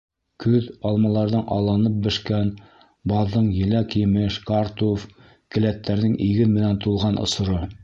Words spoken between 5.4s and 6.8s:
келәттәрҙең иген